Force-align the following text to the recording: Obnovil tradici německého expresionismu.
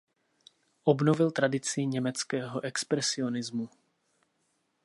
Obnovil 0.83 1.31
tradici 1.31 1.85
německého 1.85 2.63
expresionismu. 2.63 3.69